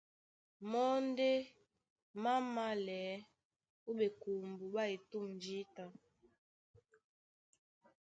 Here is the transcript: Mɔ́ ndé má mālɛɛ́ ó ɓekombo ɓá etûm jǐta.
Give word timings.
Mɔ́ 0.69 0.89
ndé 1.07 1.31
má 2.23 2.33
mālɛɛ́ 2.53 3.25
ó 3.89 3.91
ɓekombo 3.97 4.65
ɓá 4.73 4.83
etûm 4.93 5.25
jǐta. 5.41 5.83